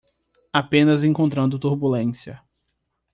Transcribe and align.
Apenas 0.51 1.03
encontrando 1.03 1.59
turbulência 1.59 2.41